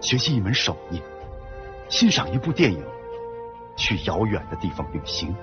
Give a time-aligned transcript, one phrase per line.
[0.00, 1.00] 学习一门手艺，
[1.88, 2.82] 欣赏一部电影，
[3.76, 5.34] 去遥远的地方旅行，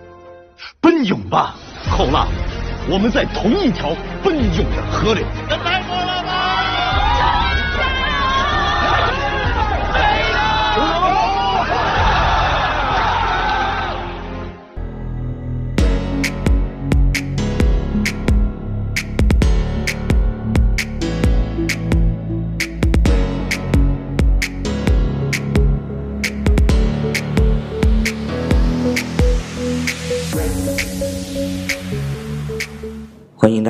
[0.79, 1.55] 奔涌吧，
[1.89, 2.27] 后浪！
[2.89, 5.25] 我们在同一条奔涌的河流。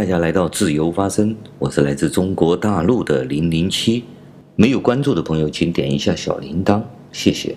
[0.04, 4.04] 大家来到自由发声，我是来自中国大陆的零零七。
[4.58, 6.82] 没有关注的朋友，请点一下小铃铛，
[7.14, 7.56] 谢谢。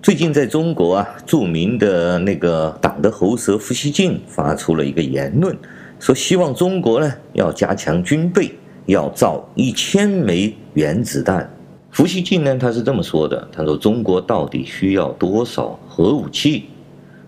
[0.00, 5.58] 最近在中国啊，著名的那个党的喉舌胡锡进发出了一个言论，
[5.98, 8.52] 说希望中国呢要加强军备，
[8.86, 11.52] 要造一千枚原子弹。
[11.92, 16.66] 胡锡进呢，他是这么说的：他说中国到底需要多少核武器？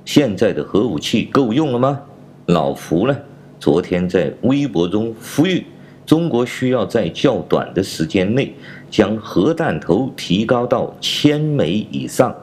[0.05, 2.01] 现在的核武器够用了吗？
[2.47, 3.19] 老胡呢？
[3.63, 5.65] 昨天在微博中呼吁，
[6.05, 8.53] 中国需要在较短的时间内
[8.91, 12.35] 将核弹头提高到千枚以上，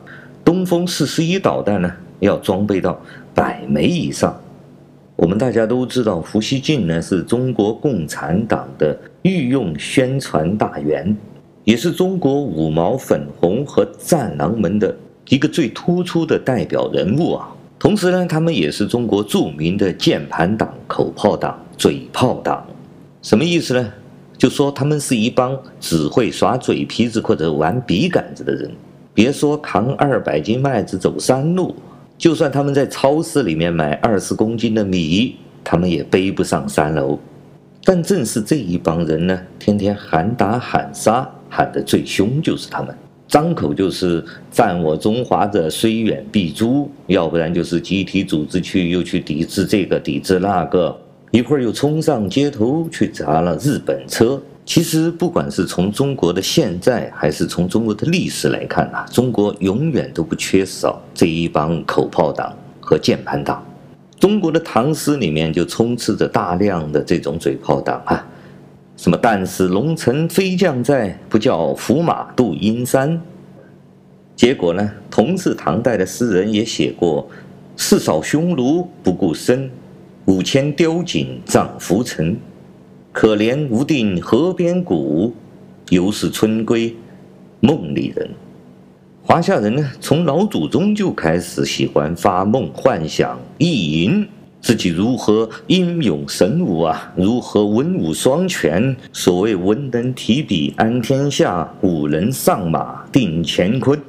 [0.46, 2.98] 东风四十一导弹呢要装备到
[3.36, 4.34] 百枚以上。
[5.18, 11.14] 我们大家都知道，胡锡进呢是中国共产党的御用宣传大员，
[11.66, 14.96] 也是中国五毛、粉红和战狼们的
[15.28, 17.54] 一个最突出的代表人物啊。
[17.80, 22.64] 同时呢，他们也是中国著名的键盘党、口炮党、嘴炮党。
[23.22, 23.94] 什么意思呢？
[24.38, 28.70] 就说他们是一帮只会耍嘴皮子或者玩笔杆子的人。
[29.14, 31.76] 别说扛二百斤麦子走山路，
[32.18, 37.18] 就算他们在超市里面买二十公斤的米，他们也背不上三楼。
[37.84, 42.94] 但正是这一帮人呢，天天喊打喊杀，喊得最凶就是他们。
[43.30, 51.00] 张口就是占我中华者，虽远必诛；要不然就是集体组织去，又去抵制这个，抵制那个。
[51.30, 54.42] 一会儿又冲上街头去砸了日本车。
[54.66, 63.64] 其实，不管是从中国的现在，还是从中国的历史来看啊，中国永远都不缺少这一帮口炮党和键盘党。
[64.20, 68.28] 中国的唐诗里面就充斥着大量的这种嘴炮党啊。
[69.00, 69.18] 什么？
[69.22, 73.22] 但使龙城飞将在，不教胡马度阴山。
[74.36, 74.92] 结果呢？
[75.10, 77.26] 同是唐代的诗人也写过
[77.78, 79.72] ：“四扫匈奴不顾身，
[80.26, 82.38] 五千雕锦葬浮尘。
[83.14, 85.34] 可怜无定河边骨，
[85.88, 86.94] 犹是春归
[87.62, 88.30] 梦里人。”
[89.24, 94.28] 华夏人呢，从老祖宗就开始喜欢发梦幻想意淫。
[94.62, 97.12] 自己如何英勇神武啊？
[97.16, 98.96] 如何文武双全？
[99.14, 104.00] 所谓文能提笔安天下，武能上马定乾坤。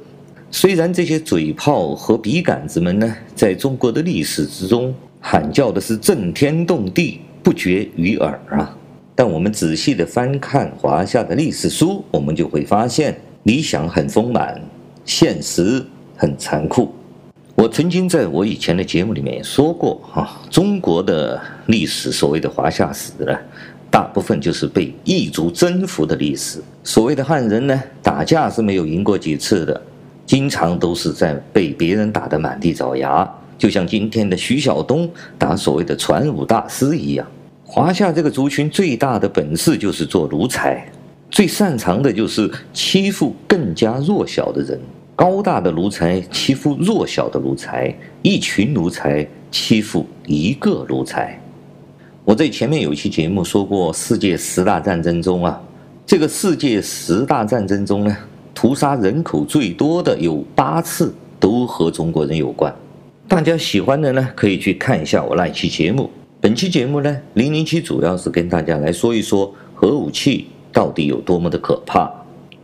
[0.51, 8.75] 虽然这些嘴炮和笔杆子们呢，在中国的历史之中喊叫的是震天动地，不绝于耳啊，
[9.15, 14.61] 但我们仔细的翻看华夏的历史书，我们就会发现，理想很丰满，
[15.05, 15.81] 现实
[16.17, 16.93] 很残酷。
[17.53, 23.37] 我曾经在我以前的节目里面说过，哈，中国的历史，所谓的华夏史呢，
[23.89, 26.59] 大部分就是被异族征服的历史。
[26.83, 29.79] 所谓的汉人呢，打架是没有赢过几次的，
[30.25, 33.29] 经常都是在被别人打得满地找牙，
[33.59, 35.07] 就像今天的徐晓东
[35.37, 37.27] 打所谓的传武大师一样。
[37.63, 40.83] 华夏这个族群最大的本事就是做奴才，
[41.29, 44.79] 最擅长的就是欺负更加弱小的人。
[45.15, 51.39] 高大的奴才欺负弱小的奴才，一群奴才欺负一个奴才。
[52.23, 55.61] 我在前面有一期节目说过，世界十大战争中啊，
[56.05, 58.17] 这个世界十大战争中呢，
[58.53, 62.73] 屠杀人口最多的有八次都和中国人有关。
[63.27, 66.09] 大家喜欢的呢，可以去看一下我那期节目。
[66.39, 72.11] 本期节目呢，零零七主要是跟大家来说一说核武器到底有多么的可怕。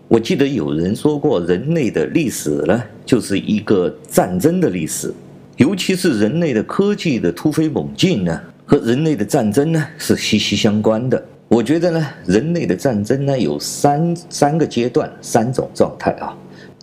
[0.10, 5.14] 我记得有人说过，人类的历史呢，就是一个战争的历史，
[5.58, 11.22] 尤其是人类的科技的突飞猛进呢，和人类的战争呢是息息相关的。
[11.50, 16.34] 我觉得呢，人类的战争呢有三三个阶段，三种状态啊。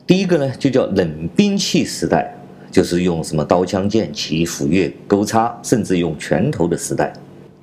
[0.06, 2.36] 第一个呢就叫冷兵器时代，
[2.70, 7.10] 就是用什么刀枪剑戟斧钺钩叉，甚至用拳头的时代。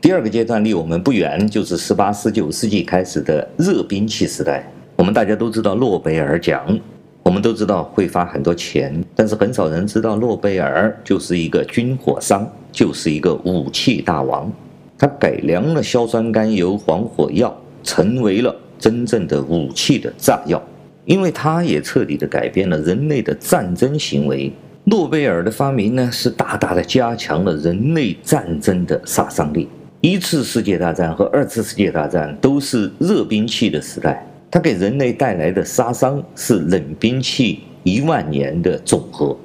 [0.02, 4.68] 第二个阶段离我们不远，就是十八、十九世纪开始的热兵器时代。
[5.02, 6.80] 我们大家都知道诺贝尔奖，
[7.24, 14.54] 我们都知道会发很多钱，但是很少人知道诺贝尔就是一个军火商，就是一个武器大王。
[15.00, 17.52] 他改良了硝酸甘油、黄火药，
[17.82, 20.62] 成为了真正的武器的炸药。
[21.06, 24.54] 因为他也彻底的改变了人类的战争行为。
[24.84, 29.68] 诺贝尔的发明呢，是大大的加强了人类战争的杀伤力。
[30.02, 39.36] 一次世界大战和二次世界大战都是热兵器的时代，它给人类带来的杀伤是冷兵器一万年的总和。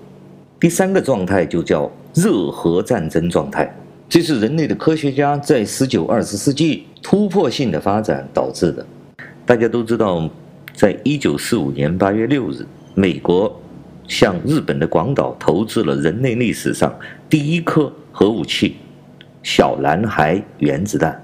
[0.58, 3.72] 第三个状态就叫热核战争状态，
[4.08, 8.84] 这是人类的科学家在十九、二十世纪突破性的发展导致的。
[9.44, 10.28] 大家都知道，
[10.74, 13.60] 在一九四五年八月六日，美国
[14.08, 16.92] 向日本的广岛投掷了人类历史上
[17.30, 18.74] 第一颗核武器。
[19.44, 21.22] 小男孩原子弹，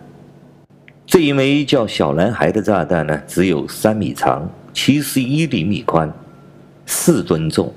[1.07, 6.11] 这一枚叫小男孩的炸弹呢，只有三米长，七十一厘米宽，
[6.87, 7.73] 四吨重，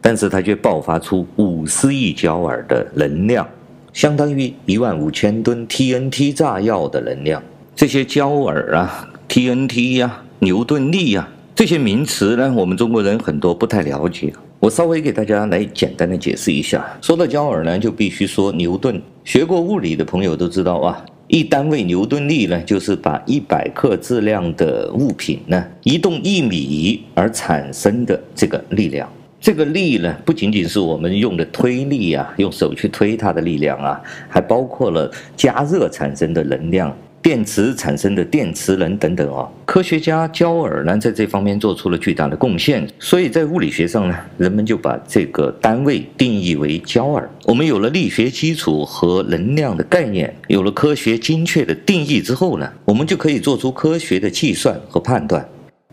[0.00, 3.46] 但是它却爆发出五十亿焦耳的能量，
[3.92, 7.40] 相当于一万五千吨 TNT 炸药的能量。
[7.76, 14.32] 这些焦耳啊、TNT 呀、牛顿力呀、这些名词呢，我们中国人很多不太了解。
[14.58, 16.84] 我稍微给大家来简单的解释一下。
[17.00, 19.00] 说到焦耳呢，就必须说牛顿。
[19.24, 21.04] 学过物理的朋友都知道啊，
[21.34, 29.10] 一单位牛顿力呢，就是把一百克质量的物品呢移动一米而产生的这个力量。
[29.40, 33.98] 这个力呢，不仅仅是我们用的推力啊，用手去推它的力量啊，
[34.28, 36.94] 还包括了加热产生的能量。
[37.22, 47.30] 电池产生的电磁能等等啊，科学家焦耳呢，在这方面做出了巨大的贡献，所以在物理学上呢，人们就把这个单位定义为焦耳。
[47.44, 55.48] 我们有了力学基础和能量的概念，有了科学精确的定义之后呢，我们就可以做出科学的计算和判断。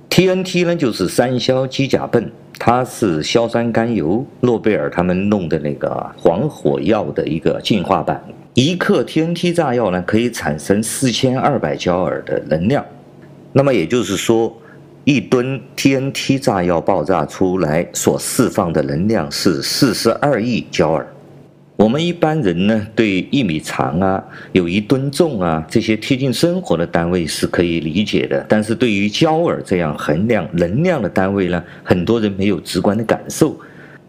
[0.09, 2.27] TNT 呢，就是三硝基甲苯，
[2.57, 8.19] 它是硝酸甘油，诺贝尔他们弄的那个黄火药的一个进化版。
[8.59, 12.85] 一克 TNT 炸药呢，可以产生四千二百焦耳的能量。
[13.53, 14.53] 那么也就是说，
[15.05, 21.07] 一吨 TNT 炸药爆炸出来所释放的能量是四十二亿焦耳。
[21.77, 24.21] 我们一般人呢，对一米长啊，
[24.51, 28.45] 有一吨重啊，这些贴近生活的单位是可以理解的。
[28.49, 33.57] 但是对于焦耳这样衡量能量的单位呢，很多人没有直观的感受。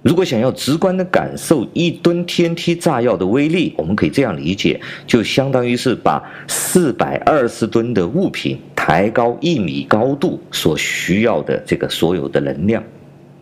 [0.02, 12.82] 如果想要直观地感受一吨 TNT 炸药的威力，我们可以这样理解，就相当于是把四百二十吨的物品抬高一米高度所需要的这个所有的能量，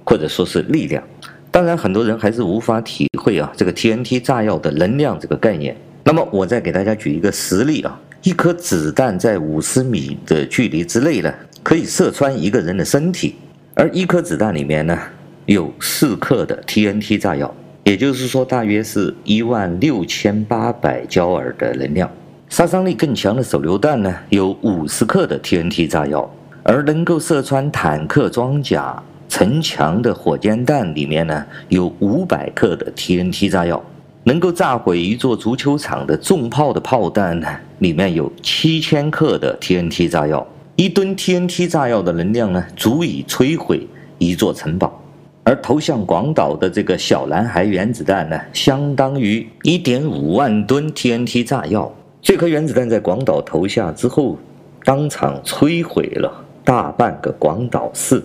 [0.04, 1.02] 或者说是力量。
[1.50, 5.76] 当然，很多人还是无法体会啊这个 TNT 炸药的能量这个概念。
[6.02, 11.32] 那么，我再给大家举一个实例啊，一颗子弹在五十米的距离之内呢，
[11.62, 13.36] 可以射穿一个人的身体，
[13.74, 14.98] 而一颗子弹里面呢，
[15.48, 17.54] 有四克的 TNT 炸药，
[17.84, 22.10] 也就是说，大约是一万六千八百焦耳的能量。
[22.50, 26.30] 杀伤力更强的手榴弹呢，有五十克的 TNT 炸药，
[26.62, 33.82] 而能够射穿坦克装甲、城墙的火箭弹里面呢，有五百克的 TNT 炸药。
[34.24, 37.48] 能够炸毁一座足球场的重炮的炮弹呢，
[37.78, 40.46] 里面有七千克的 TNT 炸药。
[40.76, 45.02] 一吨 TNT 炸药的能量呢，足以摧毁一座城堡。
[45.48, 51.90] 而投向广岛的这个小男孩原子弹呢，相当于一点五万吨 TNT 炸药。
[52.20, 54.36] 这颗原子弹在广岛投下之后，
[54.84, 56.30] 当场摧毁了
[56.62, 58.22] 大半个广岛市，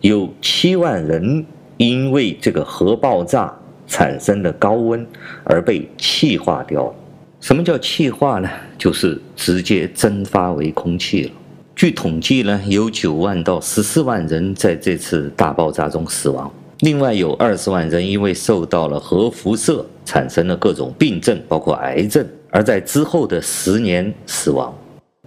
[0.00, 1.44] 有七万人
[1.76, 3.52] 因为这个核爆炸
[3.88, 5.04] 产生的高温
[5.42, 6.94] 而被气化掉。
[7.40, 8.48] 什么叫气化呢？
[8.78, 11.32] 就是直接蒸发为空气了。
[11.74, 16.48] 据统计呢，有九万到十四万人在这次大爆炸中死亡。
[16.80, 24.74] 另外有二十万人因为受到了核辐射，产生了各种病症，包括癌症，而在之后的十年死亡。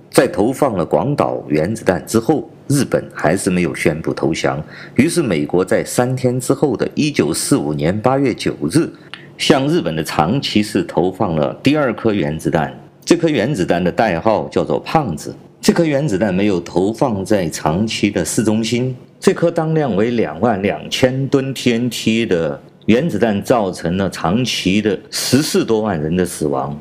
[0.09, 4.59] 在投放了广岛原子弹之后，日本还是没有宣布投降。
[4.95, 8.89] 于是美国在三天之后的一九四五年八月九日，
[9.37, 12.75] 向日本的长崎市投放了第二颗原子弹。
[13.05, 15.35] 这颗原子弹的代号叫做“胖子”。
[15.61, 18.95] 这颗原子弹没有投放在长崎的市中心。
[19.23, 26.77] 这颗当量为两万两千吨 TNT 的原子弹造成了长崎的十四多万人的死亡。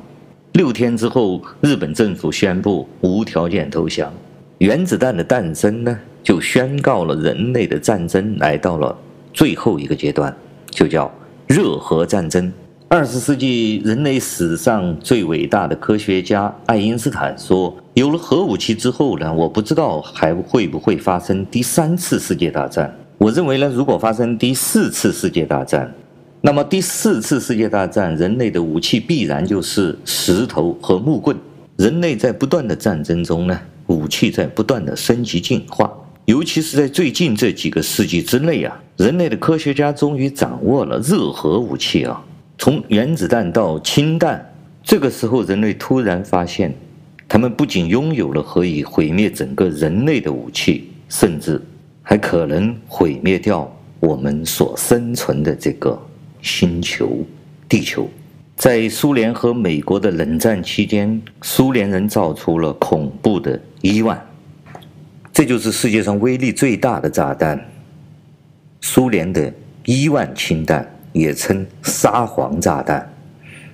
[0.54, 4.12] 六天之后，日本政府宣布无条件投降。
[4.58, 8.98] 原子弹的诞生呢，就宣告了人类的战争来到了
[9.32, 10.36] 最后一个阶段，
[10.68, 11.08] 就叫
[11.46, 12.52] 热核战争。
[12.88, 22.94] 二十世纪人类史上最伟大的科学家爱因斯坦说：“有了核武器之后呢，我不知道还会不会发生第三次世界大战。
[23.18, 25.92] 我认为呢，如果发生第四次世界大战，
[26.40, 31.36] 那么第四次世界大战人类的武器必然就是石头和木棍。
[31.76, 35.92] 人类在不断的战争中呢，武器在不断的升级进化。
[36.24, 42.24] 尤其是在最近这几个世纪之内啊，人类的科学家终于掌握了热核武器啊，
[42.56, 44.48] 从原子弹到氢弹。
[44.82, 46.74] 这个时候，人类突然发现，
[47.32, 51.58] 他们不仅拥有了可以毁灭整个人类的武器，甚至
[52.02, 55.98] 还可能毁灭掉我们所生存的这个
[56.42, 57.24] 星球——
[57.70, 58.06] 地球。
[58.54, 64.22] 在苏联和美国的冷战期间，苏联人造出了恐怖的伊万，
[65.32, 67.58] 这就是世界上威力最大的炸弹。
[68.82, 69.50] 苏联的
[69.86, 73.10] 伊万氢弹也称沙皇炸弹，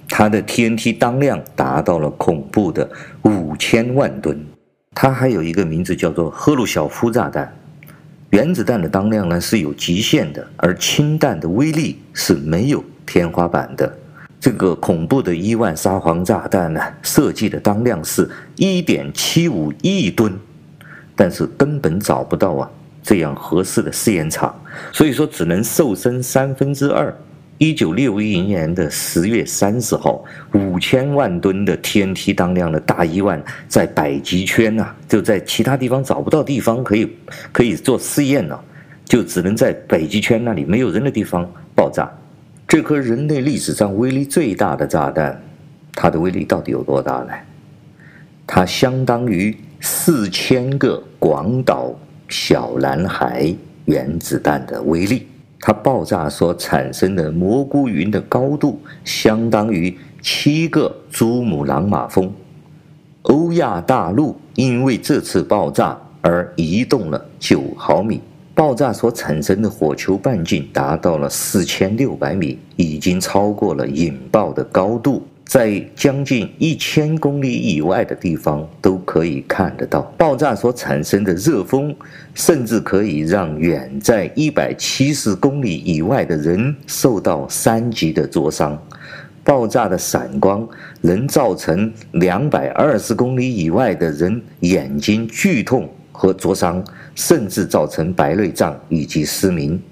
[0.09, 2.91] 它的 TNT 当量达到了恐怖的
[3.23, 4.45] 五千万吨。
[4.95, 7.55] 它还有一个名字叫做赫鲁晓夫炸弹。
[8.31, 13.91] 原子弹的当量呢是有极限的，而氢弹的威力是没有天花板的。
[14.41, 20.37] 这个恐怖的伊万沙皇炸弹呢，设计的当量是一点七五亿吨，
[21.17, 22.71] 但是根本找不到啊
[23.03, 24.55] 这样合适的试验场，
[24.93, 27.15] 所以说只能瘦身三分之二。
[27.59, 37.13] 一九六一年的十月三十号，五千万吨的 TNT 当量的大伊万在北极圈呐、啊，就在其他地方找不到地方可以
[37.51, 38.63] 可以做试验了，
[39.05, 42.09] 就只能在北极圈那里没有人的地方爆炸。
[42.69, 45.43] 这颗人类历史上威力最大的炸弹，
[45.95, 47.33] 它的威力到底有多大呢？
[48.47, 51.93] 它相当于四千个广岛
[52.29, 53.53] 小男孩
[53.87, 55.27] 原子弹的威力。
[55.61, 62.33] 它爆炸所产生的蘑菇云的高度，相当于七个珠穆朗玛峰。
[63.23, 68.21] 欧亚大陆因为这次爆炸而移动了九毫米。
[68.55, 80.03] 爆炸所产生的火球半径达到了四千六百米，已经超过了引爆的高度，在将近一千公里以外的地方都可以看得到。
[80.19, 81.97] 爆炸所产生的热风，
[82.35, 88.79] 甚至可以让远在一百七十公里以外的人受到三级的灼伤。
[89.43, 90.69] 爆炸的闪光
[91.01, 96.85] 能造成两百二十公里以外的人眼睛剧痛和灼伤。
[97.15, 99.83] 甚至造成白内障以及失明。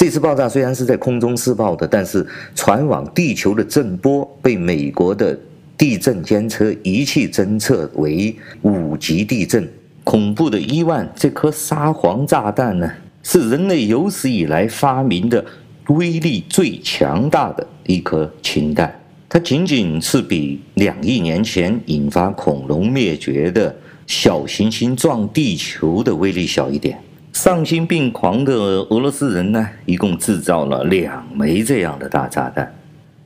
[0.00, 5.38] 这次爆炸虽然是在空中试爆的，但是传往地球的震波被美国的
[5.76, 9.70] 地震监测仪器侦测为五级地震。
[10.02, 12.90] 恐怖的伊万这颗沙皇炸弹呢，
[13.22, 15.44] 是人类有史以来发明的
[15.88, 18.98] 威力最强大的一颗氢弹。
[19.28, 23.76] 它仅仅是比两亿年前引发恐龙灭绝的。
[24.06, 26.98] 小行星撞地球的威力小一点。
[27.32, 32.74] 丧心病狂的俄罗斯人呢，一共制造了两枚这样的大炸弹，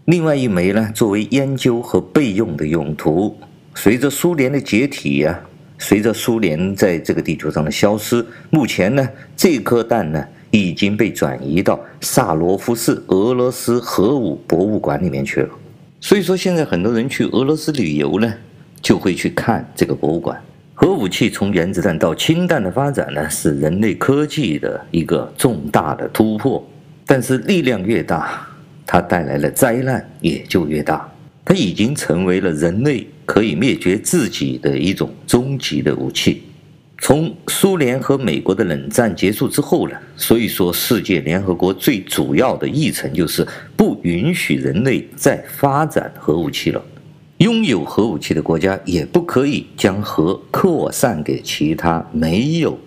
[0.05, 3.37] 另外一枚呢，作为研究和备用的用途。
[3.75, 5.41] 随着苏联的解体呀、
[5.79, 15.49] 随着苏联在这个地球上的消失，目前呢，这颗弹呢已经被转移到萨罗夫市俄罗斯核武博物馆里面去了。
[16.01, 18.33] 所以说，现在很多人去俄罗斯旅游呢，
[18.81, 20.41] 就会去看这个博物馆。
[20.77, 26.63] 核武器从原子弹到氢弹的发展呢，是人类科技的一个重大的突破。
[27.07, 28.45] 但是力量越大，
[28.85, 31.09] 它带来的灾难也就越大。
[31.45, 36.43] 它已经成为了人类可以灭绝自己的一种终极的武器。
[36.99, 46.83] 从苏联和美国的冷战结束之后呢，所以说世界联合国最主要的议程就是不允许人类再发展核武器了。
[47.45, 52.79] 拥有核武器的国家也不可以将核扩散给其他没有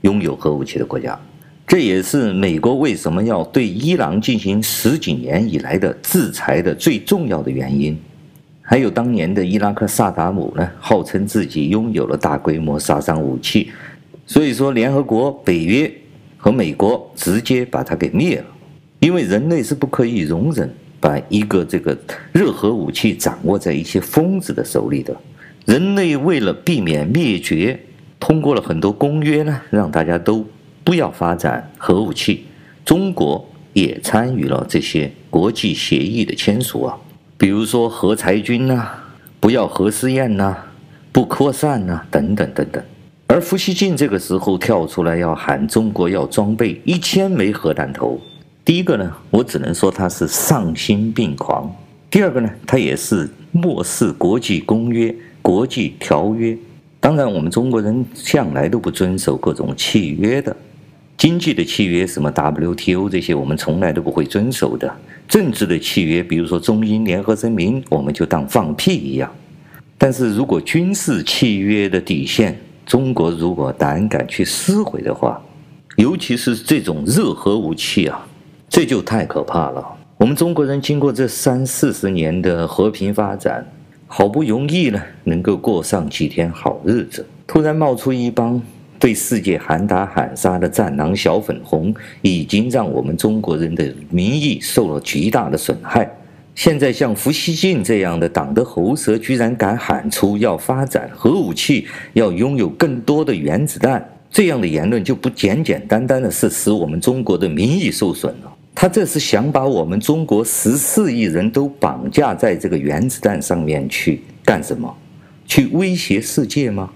[0.00, 1.20] 拥有核武器的国家。
[1.66, 7.94] 这也是美国为什么要对伊朗进行十几年以来的制裁的最重要的原因。
[8.62, 13.70] 还有当年的伊拉克萨达姆呢，号称自己拥有了大规模杀伤武器，
[14.24, 15.92] 所以说联合国、北约
[16.38, 18.46] 和美国直接把它给灭了，
[19.00, 20.74] 因为人类是不可以容忍。
[21.00, 21.96] 把一个这个
[22.32, 25.16] 热核武器掌握在一些疯子的手里的，
[25.66, 27.78] 人类为了避免灭绝，
[28.18, 30.44] 通过了很多公约呢，让大家都
[30.82, 32.44] 不要发展核武器。
[32.84, 36.96] 中国也参与了这些国际协议的签署啊，
[37.36, 38.88] 比如说核裁军呐、
[39.38, 40.56] 不要核试验呐、
[41.12, 42.82] 不扩散呐、等等等等。
[43.26, 48.18] 而胡锡进这个时候跳出来要喊中国要装备一千枚核弹头。
[48.68, 51.66] 第一个呢，我只能说他是丧心病狂；
[52.10, 56.54] 第二个呢，他也是漠视国际公约、国际条约。
[57.00, 60.54] 当然，我们中国人向来都不遵守各种契约的，
[61.16, 64.94] 经济的契约，什么 WTO 这些，我们从来都不会遵守的。
[65.26, 69.32] 政治的契约，比如说中英联合声明，我们就当放屁一样。
[69.96, 75.40] 但是如果军事契约的底线中国如果胆敢去撕毁的话，
[75.96, 78.27] 尤其是这种热核武器啊，
[78.68, 79.84] 这就太可怕了。
[80.18, 83.66] 我们中国人经过这三四十年的和平发展，
[84.06, 88.60] 好不容易呢，能够过上几天好日子，突然冒出一帮
[88.98, 96.10] 对世界喊打喊杀的战狼小粉红，已经让我们中国人的民意受了极大的损害。
[96.56, 108.52] 现在像胡锡进这样的党的喉舌，居然敢喊出要发展核武器，要拥有更多的原子弹，这样的言论就不简简单单的是使我们中国的民意受损了。
[108.80, 114.96] 他这是想把我们中国十四亿人都绑架在这个原子弹上面去干什么？
[115.48, 116.88] 去威胁世界吗？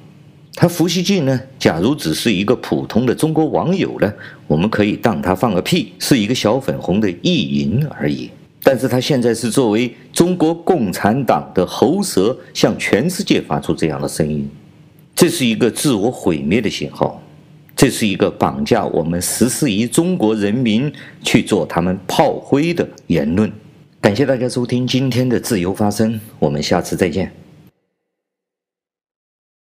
[0.54, 1.40] 他胡锡进呢？
[1.58, 4.14] 假如只是一个普通的中国网友呢，
[4.46, 8.30] 我们可以当他放个屁，是一个小粉红的意淫而已。
[8.62, 14.48] 但是他现在是作为中国共产党的喉舌，向全世界发出这样的声音，
[15.16, 17.20] 这是一个自我毁灭的信号，
[17.82, 23.50] 这是一个绑架我们十四亿中国人民去做他们炮灰的言论。
[24.00, 27.41] 感谢大家收听今天的自由发声，我们下次再见。